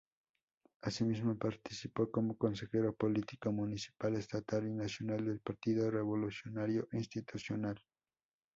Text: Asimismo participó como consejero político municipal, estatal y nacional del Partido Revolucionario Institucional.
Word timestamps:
Asimismo 0.81 1.37
participó 1.37 2.09
como 2.09 2.35
consejero 2.35 2.91
político 2.95 3.51
municipal, 3.51 4.15
estatal 4.15 4.65
y 4.65 4.71
nacional 4.73 5.23
del 5.27 5.39
Partido 5.41 5.91
Revolucionario 5.91 6.87
Institucional. 6.93 7.79